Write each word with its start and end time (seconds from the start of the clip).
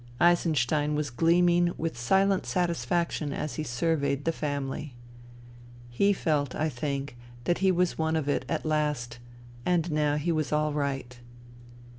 Eisenstein 0.19 0.95
was 0.95 1.11
gleaming 1.11 1.75
with 1.77 1.95
silent 1.95 2.47
satisfaction 2.47 3.31
as 3.31 3.53
he 3.53 3.63
surveyed" 3.63 4.25
the 4.25 4.31
family." 4.31 4.95
He 5.91 6.11
felt, 6.11 6.55
I 6.55 6.69
think, 6.69 7.15
that 7.43 7.59
he 7.59 7.71
was 7.71 7.99
one 7.99 8.15
of 8.15 8.27
it 8.27 8.43
at 8.49 8.65
last, 8.65 9.19
and 9.63 9.91
now 9.91 10.15
he 10.15 10.31
was 10.31 10.51
all 10.51 10.73
right. 10.73 11.19